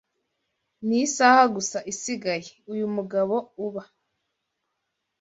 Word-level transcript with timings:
ni 0.87 0.97
isaha 1.05 1.41
gusa 1.55 1.77
isigaye.”Uyu 1.91 2.85
mugabo 2.95 3.35
uba 3.65 3.83